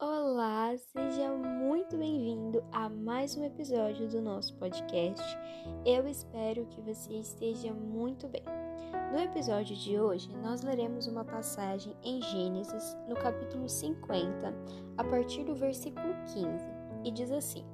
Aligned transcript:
Olá, 0.00 0.76
seja 0.76 1.28
muito 1.32 1.96
bem-vindo 1.96 2.62
a 2.70 2.88
mais 2.88 3.36
um 3.36 3.42
episódio 3.42 4.06
do 4.06 4.22
nosso 4.22 4.54
podcast. 4.54 5.24
Eu 5.84 6.06
espero 6.06 6.66
que 6.66 6.80
você 6.80 7.14
esteja 7.14 7.74
muito 7.74 8.28
bem. 8.28 8.44
No 9.12 9.18
episódio 9.18 9.74
de 9.74 9.98
hoje, 9.98 10.32
nós 10.36 10.62
leremos 10.62 11.08
uma 11.08 11.24
passagem 11.24 11.96
em 12.04 12.22
Gênesis, 12.22 12.96
no 13.08 13.16
capítulo 13.16 13.68
50, 13.68 14.54
a 14.96 15.02
partir 15.02 15.42
do 15.42 15.56
versículo 15.56 16.14
15, 16.32 16.46
e 17.02 17.10
diz 17.10 17.32
assim: 17.32 17.64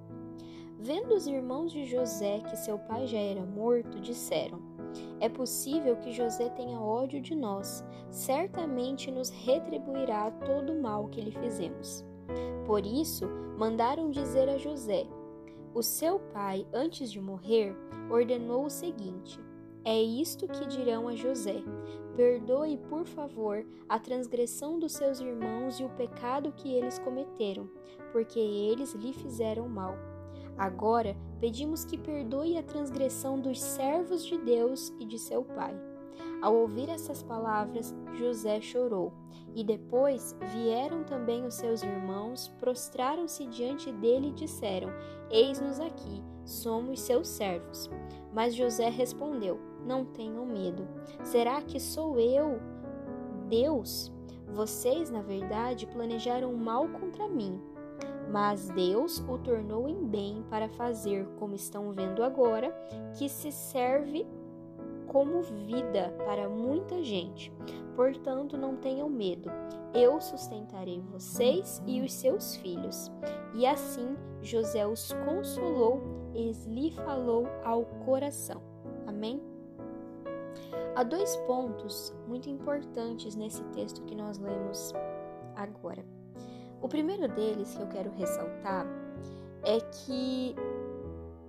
Vendo 0.80 1.14
os 1.14 1.27
irmãos 1.27 1.72
de 1.72 1.84
José 1.84 2.41
que 2.48 2.56
seu 2.56 2.79
pai 2.79 3.06
já 3.06 3.18
era 3.18 3.45
morto, 3.45 4.00
disseram: 4.00 4.62
É 5.20 5.29
possível 5.29 5.95
que 5.98 6.11
José 6.11 6.48
tenha 6.48 6.80
ódio 6.80 7.20
de 7.20 7.34
nós, 7.34 7.84
certamente 8.11 9.11
nos 9.11 9.29
retribuirá 9.29 10.30
todo 10.30 10.72
o 10.72 10.80
mal 10.80 11.09
que 11.09 11.20
lhe 11.20 11.30
fizemos. 11.30 12.02
Por 12.66 12.84
isso, 12.86 13.27
mandaram 13.59 14.10
dizer 14.10 14.48
a 14.48 14.59
José: 14.59 15.06
O 15.74 15.82
seu 15.82 16.19
pai, 16.19 16.66
antes 16.73 17.10
de 17.10 17.20
morrer, 17.20 17.77
ordenou 18.10 18.66
o 18.66 18.70
seguinte: 18.70 19.41
É 19.84 20.01
isto 20.01 20.46
que 20.48 20.66
dirão 20.66 21.09
a 21.09 21.15
José: 21.15 21.62
Perdoe, 22.16 22.79
por 22.88 23.05
favor, 23.05 23.66
a 23.88 23.98
transgressão 23.98 24.79
dos 24.79 24.92
seus 24.92 25.20
irmãos 25.20 25.80
e 25.80 25.84
o 25.84 25.91
pecado 25.91 26.52
que 26.52 26.73
eles 26.73 26.98
cometeram, 26.98 27.68
porque 28.12 28.38
eles 28.38 28.95
lhe 28.95 29.12
fizeram 29.12 29.68
mal. 29.68 29.95
Agora 30.56 31.16
pedimos 31.41 31.84
que 31.84 31.98
perdoe 31.98 32.56
a 32.56 32.62
transgressão 32.62 33.41
dos 33.41 33.60
servos 33.60 34.24
de 34.24 34.38
Deus 34.38 34.93
e 35.01 35.04
de 35.04 35.18
seu 35.18 35.43
pai. 35.43 35.74
Ao 36.45 36.55
ouvir 36.55 36.91
essas 36.91 37.23
palavras, 37.23 37.95
José 38.19 38.61
chorou. 38.61 39.15
E 39.55 39.65
depois 39.65 40.37
vieram 40.52 41.02
também 41.02 41.47
os 41.47 41.55
seus 41.55 41.83
irmãos, 41.83 42.48
prostraram-se 42.61 43.47
diante 43.47 43.91
dele 43.91 44.29
e 44.29 44.33
disseram: 44.33 44.91
Eis-nos 45.30 45.80
aqui, 45.80 46.23
somos 46.45 47.01
seus 47.01 47.29
servos. 47.29 47.88
Mas 48.30 48.55
José 48.55 48.91
respondeu: 48.91 49.59
Não 49.87 50.05
tenham 50.05 50.45
medo. 50.45 50.87
Será 51.23 51.63
que 51.63 51.80
sou 51.80 52.21
eu, 52.21 52.61
Deus? 53.49 54.13
Vocês, 54.46 55.09
na 55.09 55.23
verdade, 55.23 55.87
planejaram 55.87 56.52
mal 56.52 56.87
contra 56.90 57.27
mim. 57.27 57.59
Mas 58.30 58.68
Deus 58.68 59.18
o 59.21 59.38
tornou 59.38 59.88
em 59.88 60.05
bem 60.05 60.45
para 60.51 60.68
fazer, 60.68 61.27
como 61.38 61.55
estão 61.55 61.90
vendo 61.90 62.23
agora, 62.23 62.71
que 63.16 63.30
se 63.30 63.51
serve 63.51 64.27
como 65.09 65.43
vida 65.43 66.15
para 66.25 66.49
muita 66.49 67.03
gente. 67.03 67.53
Portanto, 67.94 68.56
não 68.56 68.77
tenham 68.77 69.09
medo. 69.09 69.50
Eu 69.93 70.21
sustentarei 70.21 71.00
vocês 71.00 71.83
e 71.87 72.00
os 72.00 72.12
seus 72.12 72.56
filhos. 72.56 73.11
E 73.55 73.65
assim 73.65 74.16
José 74.43 74.87
os 74.87 75.12
consolou 75.25 76.03
e 76.34 76.53
lhe 76.69 76.91
falou 76.91 77.47
ao 77.65 77.84
coração. 78.05 78.61
Amém? 79.06 79.41
Há 80.97 81.03
dois 81.03 81.37
pontos 81.39 82.15
muito 82.27 82.49
importantes 82.49 83.34
nesse 83.34 83.62
texto 83.66 84.03
que 84.03 84.15
nós 84.15 84.39
lemos 84.39 84.93
agora. 85.56 86.05
O 86.81 86.89
primeiro 86.89 87.28
deles 87.28 87.75
que 87.75 87.83
eu 87.83 87.89
quero 87.89 88.11
ressaltar 88.11 88.87
é 89.62 89.81
que 89.81 90.55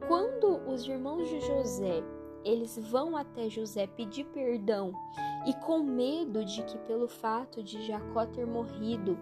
quando 0.08 0.62
os 0.68 0.88
irmãos 0.88 1.28
de 1.28 1.40
José 1.42 2.04
eles 2.46 2.78
vão 2.78 3.18
até 3.18 3.50
José 3.50 3.88
pedir 3.88 4.26
perdão 4.26 4.94
e 5.48 5.54
com 5.66 5.80
medo 5.80 6.46
de 6.46 6.64
que 6.64 6.78
pelo 6.80 7.08
fato 7.08 7.64
de 7.64 7.82
Jacó 7.86 8.26
ter 8.26 8.46
morrido, 8.46 9.18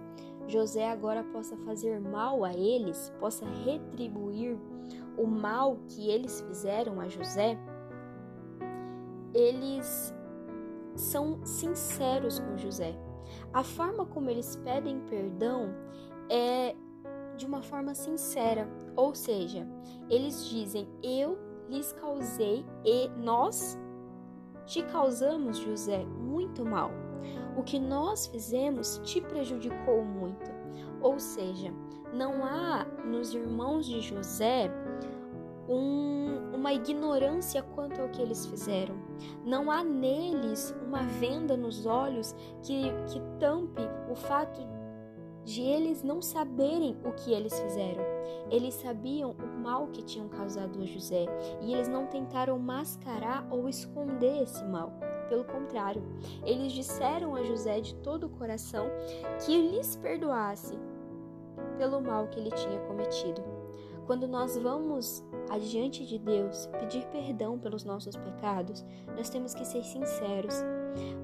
José 0.45 0.91
agora 0.91 1.23
possa 1.23 1.55
fazer 1.57 2.01
mal 2.01 2.43
a 2.43 2.53
eles, 2.53 3.11
possa 3.19 3.45
retribuir 3.45 4.57
o 5.17 5.25
mal 5.25 5.77
que 5.87 6.09
eles 6.09 6.41
fizeram 6.41 6.99
a 6.99 7.07
José, 7.07 7.57
eles 9.33 10.13
são 10.95 11.43
sinceros 11.45 12.39
com 12.39 12.57
José. 12.57 12.93
A 13.53 13.63
forma 13.63 14.05
como 14.05 14.29
eles 14.29 14.55
pedem 14.57 14.99
perdão 15.09 15.73
é 16.29 16.75
de 17.37 17.45
uma 17.45 17.61
forma 17.61 17.95
sincera, 17.95 18.67
ou 18.95 19.15
seja, 19.15 19.67
eles 20.09 20.45
dizem: 20.47 20.87
Eu 21.01 21.37
lhes 21.73 21.91
causei 21.93 22.65
e 22.85 23.09
nós 23.17 23.77
te 24.65 24.83
causamos, 24.83 25.57
José, 25.57 26.05
muito 26.05 26.63
mal. 26.63 26.91
O 27.57 27.63
que 27.63 27.79
nós 27.79 28.27
fizemos 28.27 28.99
te 29.03 29.19
prejudicou 29.19 30.03
muito. 30.03 30.51
Ou 31.01 31.19
seja, 31.19 31.73
não 32.13 32.45
há 32.45 32.85
nos 33.05 33.33
irmãos 33.33 33.85
de 33.85 33.99
José 34.01 34.71
um, 35.67 36.53
uma 36.53 36.73
ignorância 36.73 37.61
quanto 37.61 38.01
ao 38.01 38.09
que 38.09 38.21
eles 38.21 38.45
fizeram. 38.45 38.95
Não 39.45 39.71
há 39.71 39.83
neles 39.83 40.73
uma 40.85 41.03
venda 41.03 41.57
nos 41.57 41.85
olhos 41.85 42.35
que, 42.61 42.83
que 43.07 43.19
tampe 43.39 43.81
o 44.09 44.15
fato 44.15 44.61
de 45.43 45.61
eles 45.61 46.01
não 46.03 46.21
saberem 46.21 46.97
o 47.03 47.11
que 47.11 47.33
eles 47.33 47.57
fizeram. 47.59 48.03
Eles 48.49 48.75
sabiam 48.75 49.31
o 49.31 49.52
mal 49.63 49.87
que 49.87 50.03
tinham 50.03 50.27
causado 50.27 50.81
a 50.81 50.85
José 50.85 51.25
e 51.61 51.73
eles 51.73 51.87
não 51.87 52.05
tentaram 52.05 52.59
mascarar 52.59 53.47
ou 53.49 53.69
esconder 53.69 54.43
esse 54.43 54.63
mal. 54.65 54.91
Pelo 55.29 55.45
contrário, 55.45 56.03
eles 56.45 56.73
disseram 56.73 57.33
a 57.33 57.43
José 57.43 57.79
de 57.79 57.95
todo 57.95 58.25
o 58.25 58.29
coração 58.29 58.87
que 59.43 59.57
lhes 59.57 59.95
perdoasse 59.95 60.77
pelo 61.77 62.01
mal 62.01 62.27
que 62.27 62.39
ele 62.39 62.51
tinha 62.51 62.79
cometido. 62.81 63.41
Quando 64.05 64.27
nós 64.27 64.57
vamos 64.57 65.23
adiante 65.49 66.05
de 66.05 66.19
Deus 66.19 66.67
pedir 66.79 67.05
perdão 67.07 67.57
pelos 67.57 67.85
nossos 67.85 68.17
pecados, 68.17 68.85
nós 69.15 69.29
temos 69.29 69.53
que 69.55 69.65
ser 69.65 69.83
sinceros 69.83 70.55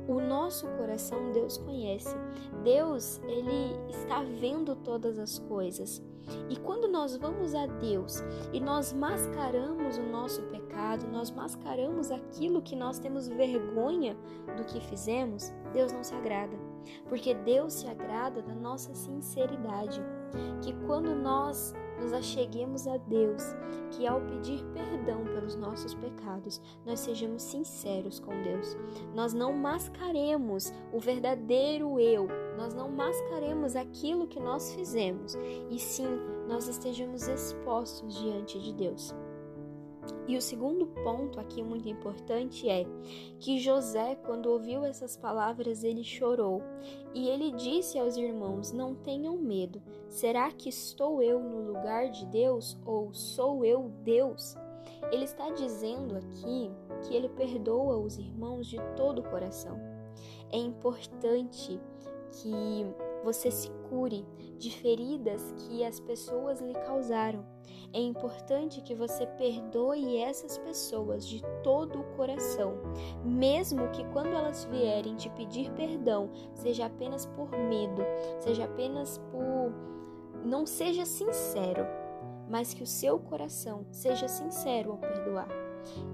o 0.07 0.19
nosso 0.19 0.67
coração 0.77 1.31
Deus 1.31 1.57
conhece. 1.57 2.15
Deus, 2.63 3.21
ele 3.23 3.75
está 3.89 4.23
vendo 4.23 4.75
todas 4.75 5.17
as 5.19 5.39
coisas. 5.39 6.01
E 6.49 6.57
quando 6.57 6.87
nós 6.87 7.15
vamos 7.15 7.55
a 7.55 7.65
Deus 7.65 8.23
e 8.53 8.59
nós 8.59 8.93
mascaramos 8.93 9.97
o 9.97 10.03
nosso 10.03 10.41
pecado, 10.43 11.07
nós 11.07 11.31
mascaramos 11.31 12.11
aquilo 12.11 12.61
que 12.61 12.75
nós 12.75 12.99
temos 12.99 13.27
vergonha 13.27 14.15
do 14.55 14.63
que 14.65 14.79
fizemos, 14.79 15.51
Deus 15.73 15.91
não 15.91 16.03
se 16.03 16.13
agrada. 16.13 16.57
Porque 17.07 17.33
Deus 17.33 17.73
se 17.73 17.87
agrada 17.87 18.41
da 18.41 18.53
nossa 18.53 18.93
sinceridade. 18.93 20.01
Que 20.61 20.73
quando 20.85 21.15
nós 21.15 21.73
nos 21.99 22.13
acheguemos 22.13 22.87
a 22.87 22.97
Deus, 22.97 23.43
que 23.91 24.07
ao 24.07 24.21
pedir 24.21 24.63
perdão 24.73 25.18
nossos 25.69 25.93
pecados, 25.93 26.59
nós 26.85 26.99
sejamos 26.99 27.43
sinceros 27.43 28.19
com 28.19 28.31
Deus. 28.41 28.75
Nós 29.13 29.33
não 29.33 29.53
mascaremos 29.53 30.73
o 30.91 30.99
verdadeiro 30.99 31.99
eu, 31.99 32.27
nós 32.57 32.73
não 32.73 32.89
mascaremos 32.89 33.75
aquilo 33.75 34.27
que 34.27 34.39
nós 34.39 34.73
fizemos, 34.73 35.35
e 35.69 35.77
sim 35.77 36.07
nós 36.47 36.67
estejamos 36.67 37.27
expostos 37.27 38.15
diante 38.19 38.59
de 38.59 38.73
Deus. 38.73 39.13
E 40.27 40.35
o 40.37 40.41
segundo 40.41 40.87
ponto 40.87 41.39
aqui 41.39 41.61
muito 41.61 41.87
importante 41.87 42.67
é 42.67 42.85
que 43.39 43.59
José, 43.59 44.15
quando 44.15 44.47
ouviu 44.47 44.83
essas 44.83 45.15
palavras, 45.15 45.83
ele 45.83 46.03
chorou 46.03 46.63
e 47.13 47.27
ele 47.27 47.51
disse 47.51 47.99
aos 47.99 48.17
irmãos: 48.17 48.71
Não 48.71 48.95
tenham 48.95 49.37
medo, 49.37 49.81
será 50.07 50.51
que 50.51 50.69
estou 50.69 51.21
eu 51.21 51.39
no 51.39 51.61
lugar 51.61 52.09
de 52.09 52.25
Deus 52.25 52.75
ou 52.85 53.13
sou 53.13 53.63
eu 53.63 53.91
Deus? 54.03 54.55
Ele 55.11 55.23
está 55.23 55.49
dizendo 55.49 56.15
aqui 56.17 56.71
que 57.03 57.15
ele 57.15 57.29
perdoa 57.29 57.97
os 57.97 58.17
irmãos 58.17 58.67
de 58.67 58.77
todo 58.95 59.19
o 59.19 59.29
coração. 59.29 59.79
É 60.51 60.57
importante 60.57 61.79
que 62.31 62.85
você 63.23 63.51
se 63.51 63.69
cure 63.89 64.25
de 64.57 64.71
feridas 64.71 65.53
que 65.57 65.83
as 65.83 65.99
pessoas 65.99 66.61
lhe 66.61 66.73
causaram. 66.73 67.45
É 67.91 67.99
importante 67.99 68.81
que 68.81 68.93
você 68.93 69.25
perdoe 69.25 70.17
essas 70.17 70.57
pessoas 70.59 71.27
de 71.27 71.41
todo 71.63 71.99
o 71.99 72.03
coração, 72.15 72.75
mesmo 73.23 73.89
que 73.89 74.05
quando 74.05 74.27
elas 74.27 74.65
vierem 74.65 75.15
te 75.15 75.29
pedir 75.31 75.71
perdão, 75.71 76.29
seja 76.53 76.85
apenas 76.85 77.25
por 77.25 77.49
medo, 77.49 78.03
seja 78.39 78.65
apenas 78.65 79.17
por. 79.31 79.73
não 80.45 80.67
seja 80.67 81.03
sincero, 81.03 81.87
mas 82.49 82.73
que 82.73 82.83
o 82.83 82.87
seu 82.87 83.19
coração 83.19 83.85
seja 83.91 84.27
sincero 84.27 84.91
ao 84.91 84.97
perdoar. 84.97 85.47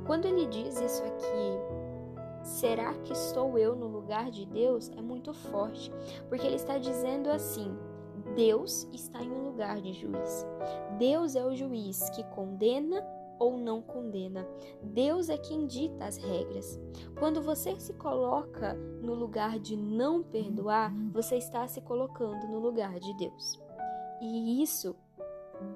Quando 0.06 0.26
ele 0.26 0.46
diz 0.46 0.80
isso 0.80 1.04
aqui, 1.04 2.16
será 2.44 2.94
que 2.94 3.14
estou 3.14 3.58
eu 3.58 3.76
no 3.76 3.88
lugar 3.88 4.30
de 4.30 4.46
Deus? 4.46 4.90
É 4.98 5.02
muito 5.02 5.34
forte, 5.34 5.92
porque 6.30 6.46
ele 6.46 6.56
está 6.56 6.78
dizendo 6.78 7.30
assim: 7.30 7.76
Deus 8.36 8.88
está 8.94 9.24
em 9.24 9.32
um 9.32 9.46
lugar 9.46 9.82
de 9.82 9.94
juiz. 9.94 10.46
Deus 10.98 11.36
é 11.36 11.44
o 11.46 11.56
juiz 11.56 12.10
que 12.12 12.24
condena 12.26 13.04
ou 13.40 13.58
não 13.58 13.82
condena. 13.82 14.48
Deus 14.82 15.30
é 15.30 15.38
quem 15.38 15.66
dita 15.66 16.06
as 16.06 16.18
regras. 16.18 16.80
Quando 17.20 17.42
você 17.42 17.78
se 17.80 17.94
coloca 17.94 18.74
no 19.02 19.14
lugar 19.14 19.60
de 19.60 19.76
não 19.76 20.24
perdoar, 20.24 20.94
você 21.12 21.38
está 21.38 21.68
se 21.68 21.82
colocando 21.82 22.48
no 22.48 22.60
lugar 22.60 23.00
de 23.00 23.18
Deus. 23.18 23.60
E 24.22 24.62
isso, 24.62 24.96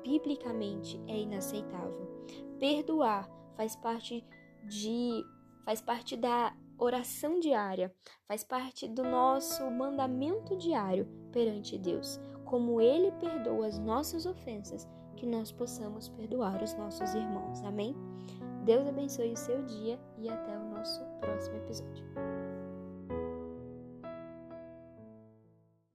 biblicamente, 0.04 1.02
é 1.08 1.18
inaceitável. 1.18 2.26
Perdoar 2.60 3.30
faz 3.56 3.76
parte 3.76 4.26
de 4.64 5.24
faz 5.66 5.82
parte 5.82 6.16
da 6.18 6.56
oração 6.78 7.40
diária, 7.40 7.94
faz 8.28 8.44
parte 8.44 8.88
do 8.88 9.04
nosso 9.04 9.70
mandamento 9.70 10.56
diário 10.58 11.08
perante 11.32 11.78
Deus. 11.78 12.20
Como 12.46 12.82
ele 12.82 13.12
perdoa 13.14 13.68
as 13.68 13.78
nossas 13.78 14.26
ofensas, 14.26 14.88
que 15.16 15.26
nós 15.26 15.52
possamos 15.52 16.10
perdoar 16.10 16.64
os 16.64 16.74
nossos 16.76 17.14
irmãos. 17.14 17.62
Amém? 17.64 17.96
Deus 18.64 18.88
abençoe 18.88 19.34
o 19.34 19.38
seu 19.38 19.62
dia 19.64 20.00
e 20.18 20.30
até 20.30 20.58
o 20.58 20.70
nosso 20.70 21.04
próximo 21.20 21.58
episódio. 21.58 22.39